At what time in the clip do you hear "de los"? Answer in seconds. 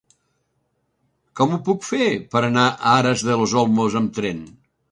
3.31-3.57